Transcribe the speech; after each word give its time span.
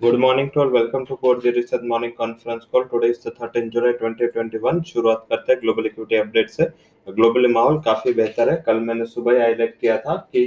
Good 0.00 0.18
morning 0.18 0.50
to 0.52 0.60
all. 0.60 0.70
Welcome 0.70 1.04
to 1.08 1.14
Port 1.14 1.44
Research 1.44 1.82
Morning 1.82 2.12
Conference 2.18 2.64
Call. 2.64 2.84
Today 2.86 3.08
is 3.10 3.18
the 3.18 3.32
13 3.32 3.66
जुलाई 3.70 3.92
2021. 3.96 4.80
शुरुआत 4.84 5.26
करते 5.30 5.52
हैं 5.52 5.60
global 5.62 5.86
equity 5.86 6.16
update 6.16 6.48
से 6.50 6.64
globally 7.06 7.48
माहौल 7.52 7.78
काफ़ी 7.86 8.12
बेहतर 8.20 8.50
है 8.50 8.56
कल 8.66 8.80
मैंने 8.86 9.06
सुबह 9.06 9.40
हाईलाइट 9.40 9.76
किया 9.80 9.98
था 10.06 10.16
कि 10.32 10.46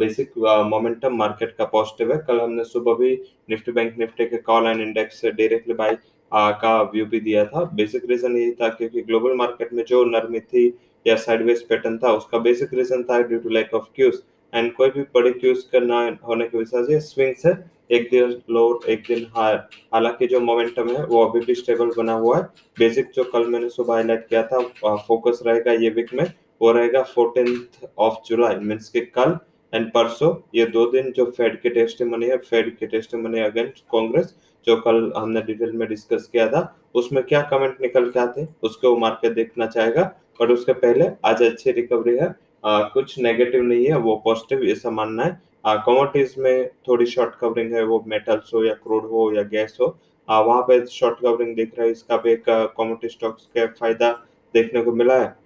बेसिक 0.00 0.32
मोमेंटम 0.70 1.16
मार्केट 1.16 1.54
का 1.58 1.64
पॉजिटिव 1.76 2.12
है 2.12 2.18
कल 2.28 2.40
हमने 2.40 2.64
सुबह 2.64 2.94
भी 3.02 3.14
निफ्टी 3.50 3.72
बैंक 3.72 3.98
निफ्टी 3.98 4.26
के 4.26 4.36
कॉल 4.50 4.66
एंड 4.66 4.80
इंडेक्स 4.80 5.20
से 5.20 5.30
डायरेक्टली 5.32 5.74
बाय 5.74 5.96
का 6.32 6.80
व्यू 6.94 7.06
भी 7.06 7.20
दिया 7.20 7.44
था 7.46 7.64
बेसिक 7.76 8.10
रीजन 8.10 8.36
यही 8.36 8.52
था 8.60 8.68
क्योंकि 8.74 9.02
ग्लोबल 9.02 9.36
मार्केट 9.36 9.72
में 9.72 9.84
जो 9.88 10.04
नरमी 10.16 10.40
थी 10.42 10.68
या 11.06 11.16
साइडवेज 11.18 11.66
पैटर्न 11.68 11.98
था, 11.98 12.12
उसका 12.12 12.38
बेसिक 12.50 12.74
रीजन 12.74 13.02
था 13.10 13.22
due 13.22 13.38
to 13.38 13.48
lack 13.50 13.74
of 13.74 13.94
cues 13.96 14.22
and 14.52 14.72
कोई 14.74 14.90
भी 14.90 15.02
बड़ी 15.14 15.38
क्यूज 15.40 15.62
करना 15.72 16.06
होने 16.28 16.48
की 16.48 16.58
वजह 16.58 16.84
से 16.84 17.00
स्विंग्स 17.06 17.46
है 17.46 17.60
एक 17.90 18.08
दिन 18.10 18.36
लोअर 18.50 18.90
एक 18.90 19.02
दिन 19.08 19.26
हायर 19.36 19.56
हालाँकि 19.94 20.26
जो 20.26 20.40
मोमेंटम 20.40 20.88
है 20.90 21.04
वो 21.06 21.24
अभी 21.24 21.40
भी 21.40 21.54
स्टेबल 21.54 21.90
बना 21.96 22.12
हुआ 22.14 22.36
है। 22.36 22.42
बेसिक 22.78 23.10
जो 23.14 23.24
कल 23.24 23.46
मैंने 23.46 23.68
सुबह 23.70 23.94
हाईलाइट 23.94 24.26
किया 24.28 24.42
था 24.44 24.96
फोकस 24.98 25.42
रहेगा 25.46 25.72
ये 25.74 25.90
वीक 25.90 26.14
में। 26.14 26.24
वो 26.60 26.72
रहेगा 26.72 27.02
फोर्टीन 27.04 27.66
ऑफ़ 27.98 28.14
जुलाई 28.26 28.56
मीन्स 28.58 28.88
के 28.88 29.00
कल 29.00 29.38
एंड 29.72 29.86
परसों 29.92 30.34
ये 30.54 30.64
दो 30.66 30.84
दिन 30.90 31.10
जो 31.12 31.24
फेड 31.30 31.60
के 31.60 31.68
टेस्ट 31.70 32.02
मनी 32.04 32.26
है 32.26 32.36
फेड 32.38 32.76
के 32.78 32.86
टेस्ट 32.86 33.14
मनी 33.14 33.40
अगेंस्ट 33.40 33.84
कांग्रेस 33.92 34.34
जो 34.66 34.76
कल 34.80 35.12
हमने 35.16 35.42
डिटेल 35.42 35.72
में 35.72 35.86
डिस्कस 35.88 36.28
किया 36.32 36.48
था 36.50 36.62
उसमें 36.94 37.22
क्या 37.24 37.40
कमेंट 37.50 37.80
निकल 37.80 38.10
के 38.10 38.20
आते 38.20 38.46
उसको 38.62 38.96
मार्केट 38.98 39.34
देखना 39.34 39.66
चाहेगा। 39.66 40.02
बट 40.40 40.50
उसके 40.50 40.72
पहले 40.74 41.08
आज 41.24 41.42
अच्छी 41.42 41.70
रिकवरी 41.72 42.16
है 42.16 42.34
आ, 42.64 42.82
कुछ 42.84 43.18
नेगेटिव 43.18 43.62
नहीं 43.62 43.86
है 43.86 43.96
वो 43.98 44.14
पॉजिटिव 44.24 44.64
ऐसा 44.70 44.90
मानना 44.90 45.24
है। 45.24 45.40
कमोडिटीज 45.64 46.34
में 46.38 46.68
थोड़ी 46.88 47.06
शॉर्ट 47.06 47.34
कवरिंग 47.40 47.72
है, 47.74 47.82
वो 47.84 48.02
मेटल्स 48.06 48.50
हो 48.54 48.64
या 48.64 48.74
क्रूड 48.74 49.10
हो 49.10 49.32
या 49.36 49.42
गैस 49.44 49.76
हो 49.80 49.96
वहाँ 50.28 50.62
पे 50.62 50.84
शॉर्ट 50.88 51.20
कवरिंग 51.20 51.54
दिख 51.56 51.72
रहा 51.78 51.84
है, 51.84 51.92
इसका 51.92 52.16
भी 52.16 52.32
एक 52.32 52.44
कमोडिटी 52.48 53.08
स्टॉक्स 53.08 53.48
का 53.56 53.66
फ़ायदा 53.78 54.10
देखने 54.54 54.82
को 54.82 54.92
मिला 54.92 55.14
है। 55.14 55.36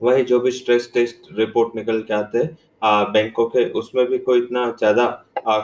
वही 0.00 0.22
जो 0.24 0.38
भी 0.40 0.50
स्ट्रेस 0.50 0.90
टेस्ट 0.94 1.26
रिपोर्ट 1.38 1.76
निकल 1.76 2.00
के 2.02 2.14
आते 2.14 2.38
हैं 2.38 3.12
बैंकों 3.12 3.46
के, 3.46 3.64
उसमें 3.70 4.06
भी 4.06 4.18
कोई 4.20 4.38
इतना 4.38 4.70
ज़्यादा 4.70 5.06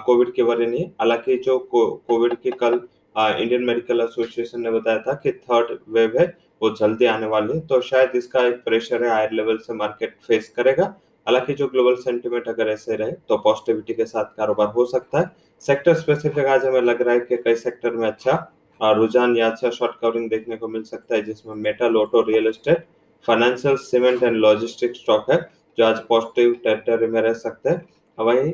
कोविड 0.07 0.33
के 0.35 0.43
बारे 0.43 0.67
नहीं 0.67 0.87
हालाँकि 0.91 1.37
जो 1.45 1.59
कोविड 1.73 2.35
के 2.37 2.51
कल 2.61 2.81
इंडियन 3.17 3.63
मेडिकल 3.65 4.01
एसोसिएशन 4.01 4.61
ने 4.61 4.71
बताया 4.71 4.99
था 4.99 5.15
कि 5.15 5.33
थर्ड 5.33 5.79
वेव 5.89 6.19
है, 6.19 6.27
वो 6.63 6.71
जल्दी 6.73 7.07
आने 7.07 7.27
वाली 7.27 7.53
है 7.53 7.61
तो 7.67 7.81
शायद 7.83 8.13
इसका 8.17 8.47
एक 8.47 8.63
प्रेशर 8.65 9.05
है 9.05 9.11
हायर 9.11 9.33
लेवल 9.33 9.59
से 9.59 9.75
मार्केट 9.75 10.17
फेस 10.27 10.49
करेगा। 10.57 10.95
हालाँकि 11.29 11.55
जो 11.55 11.67
ग्लोबल 11.69 11.95
सेंटीमेंट 11.97 12.47
अगर 12.49 12.69
ऐसे 12.69 12.97
रहे 12.97 13.13
तो 13.29 13.37
पॉजिटिविटी 13.39 13.95
के 13.95 14.05
साथ 14.07 14.25
कारोबार 14.37 14.67
हो 14.77 14.85
सकता 14.87 15.19
है। 15.19 15.31
सेक्टर 15.63 15.95
स्पेसिफिक 15.95 16.47
आज 16.47 16.65
हमें 16.67 16.81
लग 16.83 17.03
रहा 17.03 17.15
है 17.15 17.21
कि 17.21 17.37
कई 17.37 17.55
सेक्टर 17.57 17.97
में 17.97 18.07
अच्छा 18.09 18.93
रुझान 18.97 19.37
या 19.37 19.51
अच्छा 19.51 19.71
शॉर्ट 19.71 20.01
कवरिंग 20.01 20.29
देखने 20.31 20.57
को 20.57 20.69
मिल 20.69 20.83
सकता 20.85 21.15
है, 21.15 21.23
जिसमें 21.23 21.55
metal 21.57 21.97
auto 21.97 22.21
real 22.29 22.47
estate 22.47 22.87
financial 23.25 23.77
cement 23.79 24.23
and 24.23 24.37
logistic 24.37 24.97
stock 24.97 25.31
है, 25.31 25.39
जो 25.79 25.85
आज 25.85 26.01
पॉजिटिव 26.09 26.53
टेरिटरी 26.65 27.07
में 27.07 27.21
रह 27.23 27.33
सकते 27.35 27.71
हैं। 27.71 27.87
वही 28.19 28.51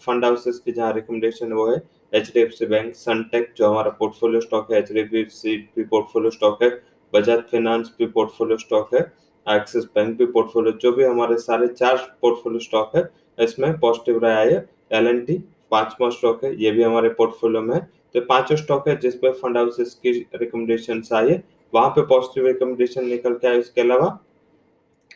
फंड 0.00 0.24
हाउसेस 0.24 0.58
की 0.64 0.72
जहाँ 0.72 0.92
रिकमेंडेशन 0.92 1.52
वो 1.52 1.70
है 1.70 1.80
H 2.12 2.30
D 2.34 2.40
F 2.40 2.50
C 2.52 2.66
bank 2.66 2.94
Sunteck 2.96 3.52
जो 3.58 3.70
हमारा 3.70 3.90
पोर्टफोलियो 3.98 4.40
स्टॉक 4.40 4.72
है 4.72 4.78
एच 4.78 4.92
डी 4.92 5.20
एफ़ 5.20 5.28
सी 5.32 5.56
भी 5.76 5.84
पोर्टफोलियो 5.86 6.30
स्टॉक 6.30 6.62
है 6.62 6.70
बजाज 7.12 7.40
फाइनेंस 7.52 7.94
भी 7.98 8.06
पोर्टफोलियो 8.08 8.58
स्टॉक 8.58 8.94
है। 8.94 9.00
एक्सिस 9.48 9.84
बैंक 9.86 10.16
भी 10.18 10.26
पोर्टफोलियो 10.28 10.72
जो 10.82 10.92
भी 10.92 11.04
हमारे 11.04 11.36
सारे 11.38 11.66
चार 11.68 11.96
पोर्टफोलियो 12.22 12.60
स्टॉक 12.60 12.96
है, 12.96 13.08
इसमें 13.38 13.78
पॉजिटिव 13.80 14.18
रहा 14.24 14.38
है। 14.38 14.66
एल 14.92 15.06
एन 15.06 15.20
टी 15.24 15.36
पांचवा 15.70 16.08
स्टॉक 16.10 16.44
है, 16.44 16.54
ये 16.56 16.70
भी 16.70 16.82
हमारे 16.82 17.08
पोर्टफोलियो 17.10 17.62
में 17.62 17.74
है। 17.74 17.80
तो 18.14 18.20
पाँचों 18.26 18.56
स्टॉक 18.56 18.88
है 18.88 18.96
जिसपे 19.00 19.30
फंड 19.32 19.56
हाउसेस 19.56 19.94
की 20.02 20.12
रिकमेंडेशन 20.34 21.02
आई 21.14 21.30
है, 21.30 21.42
वहाँ 21.72 21.88
पे 21.90 22.02
पॉजिटिव 22.06 22.46
रिकमेंडेशन 22.46 23.06
निकल 23.06 23.34
के 23.34 23.48
आए 23.48 23.58
इसके 23.58 23.80
अलावा 23.80 24.18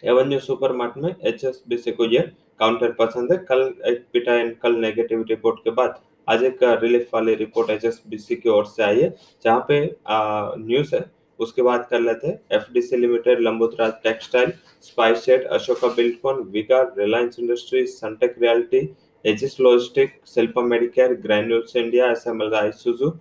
एवेन्यू 0.04 0.38
सुपर 0.40 0.72
मार्ट 0.74 0.96
में 0.98 1.14
एच 1.22 1.44
एस 1.44 1.62
बी 1.68 1.76
सी 1.78 1.92
को 1.92 2.04
ये 2.06 2.20
काउंटर 2.60 2.92
पसंद 2.98 3.32
है। 3.32 3.38
कल 3.40 3.60
एक 3.86 4.04
पिटा 4.12 4.34
एंड 4.34 4.54
कल 4.58 4.74
नेगेटिव 4.76 5.24
रिपोर्ट 5.28 5.58
के 5.64 5.70
बाद 5.72 6.00
आज 6.28 6.42
एक 6.44 6.58
रिलीफ 6.82 7.08
वाली 7.14 7.34
report 7.34 7.70
H 7.70 7.84
S 7.84 8.02
B 8.08 8.18
C 8.18 8.36
की 8.36 8.48
ओर 8.48 8.64
से 8.66 8.82
आई 8.82 9.00
है, 9.00 9.14
जहाँ 9.44 9.64
पे 9.68 9.80
न्यूज़ 10.08 10.94
है 10.94 11.00
उसके 11.42 11.62
बाद 11.62 11.86
कर 11.90 12.00
लेते 12.00 12.26
हैं 12.26 12.40
F 12.52 12.72
D 12.74 12.82
C 12.82 12.96
limited 12.96 13.40
Lambodhara 13.40 13.88
textile 14.04 14.52
spice 14.84 15.28
Ashoka 15.30 15.88
Buildcon 15.96 16.42
Vguard 16.52 16.92
Reliance 16.98 17.36
industries 17.40 17.90
Sunteck 17.96 18.34
realty 18.42 18.88
Aegis 19.24 19.60
logistic 19.60 20.14
Shilpa 20.28 20.62
Medicare 20.66 21.12
Granules 21.22 21.76
India 21.76 22.10
S 22.12 22.24
M 22.28 22.42
L 22.42 22.54
Isuzu 22.54 23.12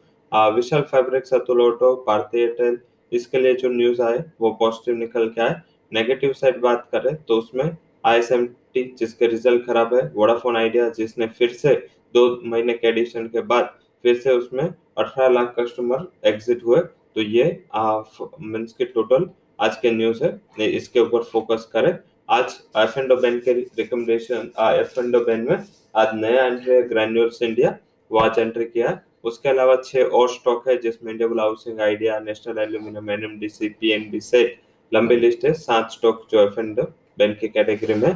Vishal 0.56 0.82
fabrics 0.92 1.34
Atul 1.34 1.62
auto 1.62 1.96
Bharti 2.08 2.40
Airtel 2.40 2.80
इसके 3.12 3.40
लिए 3.40 3.54
जो 3.54 3.70
news 3.70 4.02
आए, 4.02 4.24
वो 4.42 4.52
positive 4.60 4.96
निकल 4.96 5.28
के 5.30 5.42
आए। 5.42 5.56
Negative 5.92 6.34
side 6.34 6.60
बात 6.62 6.88
करें 6.92 7.16
तो 7.24 7.38
उसमें 7.38 7.78
आईएसएमटी 8.06 8.84
जिसके 9.00 9.28
रिज़ल्ट 9.28 9.66
खराब 9.66 9.94
है 9.94 10.02
वोडाफोन 10.16 10.58
आइडिया 10.58 10.88
जिसने 10.98 11.28
फिर 11.30 11.50
से 11.54 11.74
दो 12.16 12.24
महीने 12.46 12.74
के 12.74 12.88
एडिशन 12.88 13.28
के 13.28 13.42
बाद 13.50 13.74
फिर 14.04 14.16
से 14.20 14.32
उसमें 14.34 14.64
18 15.00 15.30
लाख 15.30 15.54
कस्टमर 15.60 16.08
एग्जिट 16.30 16.64
हुए। 16.66 16.80
तो 17.16 17.22
ये 17.22 17.46
मीन्स 18.42 18.74
के 18.74 18.86
टोटल 18.88 19.30
आज 19.60 19.76
के 19.78 19.92
न्यूज़ 19.92 20.24
है। 20.24 20.68
इसके 20.68 21.00
ऊपर 21.00 21.24
फोकस 21.24 21.70
करें। 21.74 21.98
आज 22.30 22.54
एफ़ 22.78 23.00
एंड 23.00 23.14
बैन 23.22 23.40
के 23.40 23.54
रिकमेंडेशन 23.54 24.52
एफ़ 24.62 25.00
एंड 25.00 25.16
बैन 25.26 25.46
में 25.50 25.58
आज 25.96 26.16
नया 26.16 26.46
एंट्री 26.46 26.74
है 26.74 26.82
ग्रैन्यूल्स 26.90 27.42
इंडिया 27.42 27.78
वो 28.12 28.20
आज 28.20 28.40
एंट्री 28.40 28.66
किया 28.66 29.00
उसके 29.24 29.50
अलावा 29.50 29.76
छह 29.86 30.02
और 30.02 30.30
स्टॉक 30.30 30.68
है, 30.70 30.78
जिसमें 30.78 31.12
Indiabulls 31.12 31.40
housing 31.40 31.80
Idea 31.82 32.20
national 32.20 32.58
aluminium 32.60 33.10
NMDC 33.10 33.70
PNB 33.72 34.20
से 34.22 34.44
लंबी 34.92 35.16
लिस्ट 35.16 35.46
है। 35.46 35.54
सात 35.56 35.92
स्टॉक 35.92 36.26
जो 36.32 36.46
एफ़ 36.46 36.60
एंड 36.60 36.80
बैन 37.18 37.34
की 37.42 37.48
कैटेगरी 37.50 37.94
में। 37.96 38.16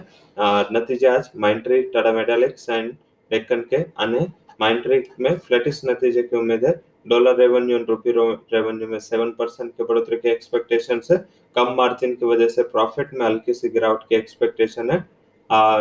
नतीजे 0.74 1.08
आज 1.08 1.30
Mindtree 1.38 1.82
Tata 1.94 2.12
Metaliks 2.14 2.70
and 2.70 2.92
Deccan 3.32 3.62
के 3.70 3.78
अन्य। 3.78 4.28
माइंट्री 4.62 5.04
में 5.20 5.38
फ्लैटिस 5.38 5.86
नतीजे 5.86 6.24
की 6.24 6.38
उम्मीद 6.38 6.66
है। 6.66 6.74
Dollar 7.06 7.36
revenue 7.38 7.78
and 7.78 7.90
rupee 7.90 8.12
revenue 8.12 8.88
में 8.88 9.00
सेवन 9.00 9.32
परसेंट 9.32 9.72
के 9.72 9.84
बढ़ोतरी 9.84 10.18
के 10.18 10.30
एक्सपेक्टेशन 10.30 11.02
है। 11.12 11.18
कम 11.56 11.74
मार्जिन 11.78 12.16
की 12.16 12.26
वजह 12.26 12.48
से 12.48 12.64
प्रॉफिट 12.66 13.14
में 13.14 13.26
हल्की 13.26 13.54
सी 13.54 13.70
गिरावट 13.70 14.04
की 14.10 14.16
एक्सपेक्टेशन 14.16 14.92
है। 14.92 14.98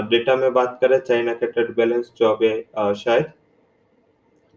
डेटा 0.09 0.37
में 0.37 0.53
बात 0.53 0.79
करें 0.81 0.99
चाइना 0.99 1.35
के 1.35 1.47
ट्रेड 1.47 1.75
बैलेंस 1.77 2.13
जो 2.19 2.33
अभी 2.33 2.51
शायद 2.95 3.33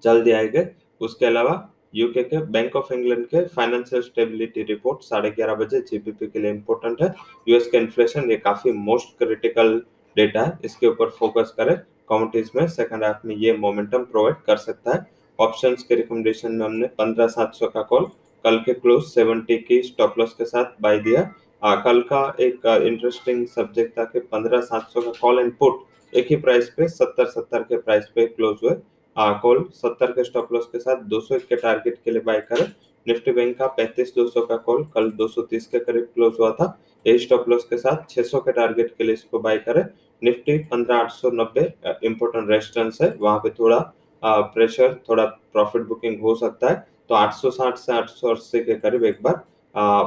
जल्दी 0.04 0.32
आएँगे, 0.32 0.68
उसके 1.02 1.26
अलावा 1.26 1.74
यूके 1.96 2.24
के 2.24 2.38
बैंक 2.46 2.76
ऑफ़ 2.76 2.94
इंग्लैंड 2.94 3.26
के 3.26 3.46
फाइनेंशियल 3.48 4.02
स्टेबिलिटी 4.02 4.64
रिपोर्ट 4.64 5.04
साढ़े 5.04 5.30
ग्यारह 5.32 5.56
बजे 5.56 5.80
जीबीपी 5.82 6.28
के 6.28 6.40
लिए 6.40 6.52
इम्पोर्टेंट 6.52 7.02
है। 7.02 7.14
यूएस 7.48 7.68
के 7.68 7.78
इन्फ्लेशन 7.78 8.30
ये 8.32 8.38
काफ़ी 8.38 8.72
मोस्ट 8.72 9.18
क्रिटिकल 9.18 9.82
डेटा 10.16 10.42
है। 10.42 10.58
इसके 10.66 10.88
ऊपर 10.88 11.10
फोकस 11.10 11.54
करें 11.58 11.78
कॉमोडिटीज 12.08 12.52
में 12.56 12.68
सेकंड 12.70 13.04
हाफ़ 13.04 13.28
में 13.28 13.36
ये 13.36 13.54
मोमेंटम 13.58 14.04
प्रोवाइड 14.06 14.36
कर 14.46 14.58
सकता 14.58 14.92
है। 14.92 15.06
ऑप्शंस 15.40 15.84
के 15.84 15.96
रिकमेंडेशन 15.96 16.52
में 16.52 16.66
हमने 16.66 16.88
पंद्रह 16.98 17.28
सात 17.28 17.54
सौ 17.56 17.68
का 17.68 17.82
कॉल 17.82 18.06
कल 18.46 18.58
के 18.58 18.74
क्लोज 18.74 19.04
सेवेंटी 19.04 19.58
की 19.58 19.82
स्टॉप 19.84 20.16
लॉस 20.20 20.34
के 20.34 20.46
साथ 20.46 20.82
बाय 20.82 21.00
दिया। 21.00 21.22
आ, 21.64 21.76
कल 21.76 22.02
का 22.02 22.36
एक 22.40 22.66
इंटरेस्टिंग 22.66 23.46
सब्जेक्ट 23.48 23.98
था 24.00 24.04
कि 24.04 24.20
पंद्रह 24.22 24.62
सात 24.62 24.90
सौ 24.90 25.02
का 25.02 25.12
कॉल 25.22 25.40
एंड 25.40 25.52
पुट 25.60 25.86
एक 26.14 26.28
ही 26.30 26.36
प्राइस 26.38 26.70
पे 26.78 26.88
सत्तर 26.88 27.26
सत्तर 27.28 27.64
के 27.64 27.78
प्राइस 27.78 28.06
पे 28.16 28.26
क्लोज 28.28 28.58
हुए। 28.64 28.76
आ, 29.16 29.32
कॉल 29.34 29.64
सत्तर 29.74 30.12
के 30.12 30.24
स्टॉप 30.24 30.54
लॉस 30.54 30.66
के 30.72 30.80
साथ 30.80 31.04
दो 31.06 31.20
सौ 31.20 31.40
के 31.40 31.56
टारगेट 31.56 31.98
के 32.06 32.12
लिए 32.12 32.22
बाय 32.22 32.40
करें। 32.42 32.66
निफ्टी 33.06 33.32
बैंक 33.32 33.58
का 33.58 33.68
पैंतीस 33.68 34.14
दो 34.16 34.28
सौ 34.28 34.42
का 34.42 34.58
कॉल 34.58 34.84
कल 34.96 35.10
दो 35.12 35.28
सौ 35.28 35.42
तीस 35.44 35.68
के 35.68 35.80
करीब 35.80 36.08
क्लोज 36.14 36.34
हुआ 36.40 36.52
था। 36.52 36.78
यही 37.06 37.20
स्टॉप 37.20 37.50
लॉस 37.50 37.64
के 37.64 37.78
साथ 37.78 38.10
छह 38.10 38.24
सौ 38.24 38.40
के 38.40 38.52
टारगेट 38.52 38.94
के 38.98 39.04
लिए 39.04 39.14
इसको 39.14 39.40
बाय 39.40 39.58
करें। 39.60 39.84
निफ्टी 40.22 40.58
पंद्रह 40.72 40.96
आठ 40.96 41.12
सौ 41.12 41.30
नब्बे 41.34 41.62
इंपोर्टेंट 42.04 42.50
रेजिस्टेंस 42.50 42.98
है। 43.02 43.16
वहाँ 43.20 43.38
पे 43.40 43.50
थोड़ा 43.50 43.78
प्रेशर 44.24 44.94
थोड़ा 45.10 45.26
प्रॉफिट 45.26 45.82
बुकिंग 45.84 46.20
हो 46.22 46.36
सकता 46.36 46.70
है। 46.70 46.86
तो 47.10 47.16
860 47.16 47.78
से 47.78 47.94
880 47.94 48.64
के 48.66 48.76
करीब 48.78 49.06
एक 49.06 49.22
बार 49.24 49.44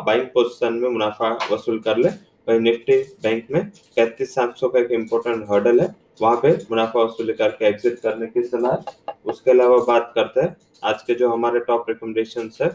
बाइंग 0.07 0.27
पोजीशन 0.35 0.75
में 0.75 0.89
मुनाफा 0.89 1.39
वसूल 1.53 1.79
कर 1.81 1.97
ले। 1.97 2.09
वही 2.49 2.59
निफ्टी 2.61 2.97
बैंक 3.23 3.51
में 3.51 3.65
पैंतीस 3.97 4.35
सात 4.35 4.57
सौ 4.57 4.69
का 4.69 4.79
एक 4.81 4.91
इम्पोर्टेंट 4.93 5.45
हर्डल 5.51 5.81
है। 5.81 5.95
वहाँ 6.21 6.37
पे 6.43 6.53
मुनाफा 6.71 7.01
वसूली 7.01 7.33
करके 7.35 7.67
एग्जिट 7.67 7.99
करने 8.01 8.27
की 8.27 8.43
सलाह। 8.45 9.11
उसके 9.31 9.51
अलावा 9.51 9.77
बात 9.87 10.13
करते 10.15 10.41
हैं, 10.41 10.57
आज 10.85 11.03
के 11.03 11.15
जो 11.15 11.29
हमारे 11.31 11.61
टॉप 11.61 11.89
रिकमेंडेशन 11.89 12.51
है 12.61 12.69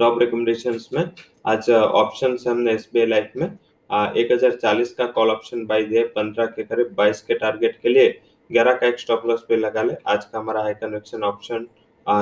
टॉप 0.00 0.18
रिकमेंडेशन 0.20 0.78
में 0.94 1.10
आज 1.46 1.70
ऑप्शन 1.70 2.36
हमने 2.46 2.72
एस 2.72 2.88
बी 2.94 3.04
लाइफ 3.06 3.32
में। 3.36 3.46
एक 3.46 4.32
हज़ार 4.32 4.50
चालीस 4.52 4.92
का 4.94 5.06
कॉल 5.08 5.30
ऑप्शन 5.30 5.64
बाई 5.66 5.84
दिए 5.84 6.04
पंद्रह 6.16 6.46
के 6.48 6.62
करीब 6.64 6.94
बाईस 6.96 7.22
के 7.22 7.34
टारगेट 7.34 7.78
के 7.82 7.88
लिए। 7.88 8.08
ग्यारह 8.50 8.74
का 8.74 8.86
एक 8.86 8.98
स्टॉप 8.98 9.26
लॉस 9.26 9.44
पे 9.48 9.56
लगा 9.56 9.82
ले। 9.82 9.94
आज 10.08 10.24
का 10.24 10.38
हमारा 10.38 10.62
हाई 10.62 10.74
कन्वेक्शन 10.74 11.22
ऑप्शन 11.24 11.66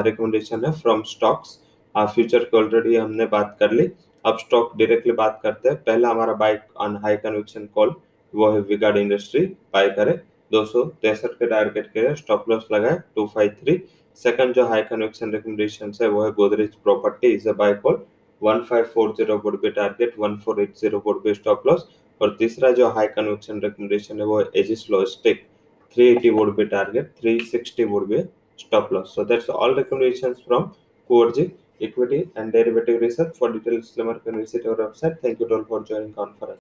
रिकमेंडेशन 0.04 0.64
है 0.64 0.72
फ्रॉम 0.80 1.02
स्टॉक्स 1.04 1.58
फ्यूचर 1.94 2.44
की 2.44 2.56
ऑलरेडी 2.56 2.96
हमने 2.96 3.26
बात 3.26 3.56
कर 3.60 3.72
ली। 3.72 3.88
अब 4.24 4.38
स्टॉक 4.38 4.76
डायरेक्टली 4.78 5.12
बात 5.20 5.40
करते 5.42 5.68
हैं। 5.68 5.76
पहला 5.82 6.08
हमारा 6.08 6.32
bike 6.42 6.60
on 6.78 6.96
high 7.04 7.16
conviction 7.16 7.66
call 7.74 7.94
वो 8.34 8.50
है 8.52 8.60
विगार्ड 8.60 8.96
इंडस्ट्री 8.96 9.44
बाय 9.72 9.88
करे। 9.90 10.12
दो 10.50 10.64
सौ 10.66 10.84
तिरसठ 11.02 11.38
के 11.38 11.46
टारगेट 11.46 11.86
के 11.88 12.14
स्टॉप 12.16 12.44
लॉस 12.50 12.68
लगाए 12.72 12.98
टू 13.16 13.26
फाइव 13.34 13.56
थ्री 13.62 13.80
सेकंड 14.18 14.54
जो 14.54 14.66
हाई 14.66 14.82
कन्वेक्शन 14.84 15.32
रिकमेंडेशन 15.32 15.92
है, 16.02 16.08
वो 16.08 16.24
है 16.24 16.30
Godrej 16.32 16.74
property 16.74 17.34
is 17.34 17.48
a 17.48 17.52
buy 17.54 17.74
call 17.76 18.04
1540 18.42 19.36
would 19.44 19.62
be 19.62 19.70
target 19.76 20.18
1480 20.18 20.98
would 21.06 21.22
be 21.22 21.34
stop 21.34 21.62
loss 21.66 21.88
और 22.20 22.36
तीसरा 22.38 22.70
जो 22.72 22.88
हाई 22.88 23.06
कन्वेक्शन 23.08 23.60
रिकमेंडेशन 23.60 24.20
है, 24.20 24.26
वो 24.26 24.38
है 24.38 24.44
Aegis 24.56 24.90
logistic 24.90 25.46
380 25.90 26.30
would 26.30 26.56
be 26.56 26.66
target 26.66 27.12
360 27.20 27.84
would 27.86 28.08
be 28.08 28.26
stop 28.56 28.90
loss. 28.90 29.14
So 29.14 29.24
that's 29.24 29.48
all 29.48 29.74
recommendations 29.74 30.40
from 30.40 30.74
Coergy 31.08 31.52
equity 31.80 32.28
and 32.36 32.52
derivative 32.52 33.00
research. 33.00 33.36
For 33.36 33.52
detailed 33.52 33.82
disclaimer 33.82 34.18
can 34.18 34.36
visit 34.38 34.66
our 34.66 34.76
website 34.76 35.20
thank 35.20 35.40
you 35.40 35.48
all 35.48 35.64
for 35.64 35.84
joining 35.84 36.12
conference 36.14 36.56